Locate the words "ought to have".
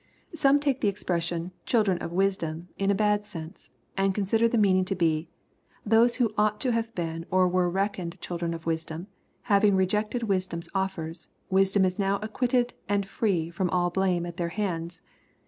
6.39-6.95